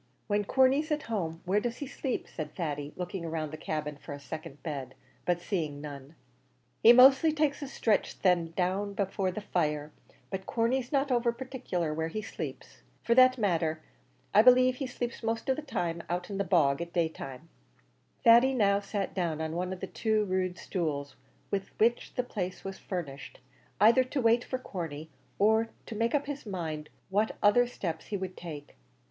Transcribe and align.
"When 0.25 0.45
Corney's 0.45 0.89
at 0.89 1.03
home, 1.03 1.41
where 1.45 1.59
does 1.59 1.77
he 1.77 1.85
sleep?" 1.85 2.27
said 2.27 2.55
Thady, 2.55 2.91
looking 2.95 3.27
round 3.29 3.53
the 3.53 3.55
cabin 3.55 3.97
for 3.97 4.13
a 4.13 4.19
second 4.19 4.63
bed, 4.63 4.95
but 5.25 5.39
seeing 5.39 5.79
none. 5.79 6.15
"He 6.81 6.91
mostly 6.91 7.31
takes 7.31 7.61
a 7.61 7.67
stretch 7.67 8.17
then 8.23 8.51
down 8.57 8.95
there 8.95 9.05
afore 9.05 9.29
the 9.29 9.41
fire; 9.41 9.91
but 10.31 10.47
Corney's 10.47 10.91
not 10.91 11.11
over 11.11 11.31
partickler 11.31 11.93
where 11.93 12.07
he 12.07 12.23
sleeps. 12.23 12.81
For 13.03 13.13
the 13.13 13.31
matter 13.37 13.73
of 13.73 13.77
that, 13.77 14.39
I 14.39 14.41
b'lieve 14.51 14.77
he 14.77 14.87
sleeps 14.87 15.21
most 15.21 15.51
out 15.51 16.29
in 16.31 16.37
the 16.39 16.43
bog 16.45 16.81
at 16.81 16.93
day 16.93 17.07
time." 17.07 17.49
Thady 18.23 18.55
now 18.55 18.79
sat 18.79 19.13
down 19.13 19.39
on 19.39 19.55
one 19.55 19.71
of 19.71 19.81
the 19.81 19.85
two 19.85 20.25
rude 20.25 20.57
stools 20.57 21.15
with 21.51 21.69
which 21.79 22.15
the 22.15 22.23
place 22.23 22.63
was 22.63 22.79
furnished, 22.79 23.39
either 23.79 24.03
to 24.03 24.19
wait 24.19 24.43
for 24.43 24.57
Corney, 24.57 25.11
or 25.37 25.69
to 25.85 25.93
make 25.93 26.15
up 26.15 26.25
his 26.25 26.43
mind 26.47 26.89
what 27.11 27.37
other 27.43 27.67
steps 27.67 28.07
he 28.07 28.17
would 28.17 28.35
take. 28.35 28.75